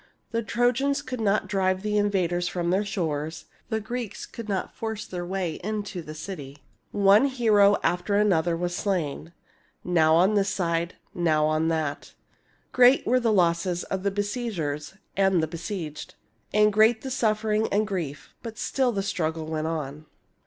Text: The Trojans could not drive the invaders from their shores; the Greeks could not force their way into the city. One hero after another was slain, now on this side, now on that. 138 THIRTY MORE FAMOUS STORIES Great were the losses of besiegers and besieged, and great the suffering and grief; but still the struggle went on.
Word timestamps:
The 0.31 0.41
Trojans 0.41 1.03
could 1.03 1.21
not 1.21 1.47
drive 1.47 1.83
the 1.83 1.95
invaders 1.95 2.47
from 2.47 2.71
their 2.71 2.83
shores; 2.83 3.45
the 3.69 3.79
Greeks 3.79 4.25
could 4.25 4.49
not 4.49 4.73
force 4.73 5.05
their 5.05 5.23
way 5.27 5.59
into 5.63 6.01
the 6.01 6.15
city. 6.15 6.63
One 6.89 7.25
hero 7.27 7.77
after 7.83 8.15
another 8.15 8.57
was 8.57 8.75
slain, 8.75 9.31
now 9.83 10.15
on 10.15 10.33
this 10.33 10.49
side, 10.49 10.95
now 11.13 11.45
on 11.45 11.67
that. 11.67 12.13
138 12.75 13.03
THIRTY 13.05 13.09
MORE 13.09 13.15
FAMOUS 13.21 13.59
STORIES 13.59 13.85
Great 13.85 13.85
were 13.85 13.99
the 13.99 14.07
losses 14.07 14.07
of 14.07 14.15
besiegers 14.15 14.93
and 15.15 15.49
besieged, 15.51 16.15
and 16.51 16.73
great 16.73 17.01
the 17.03 17.11
suffering 17.11 17.67
and 17.71 17.85
grief; 17.85 18.33
but 18.41 18.57
still 18.57 18.91
the 18.91 19.03
struggle 19.03 19.45
went 19.45 19.67
on. 19.67 20.07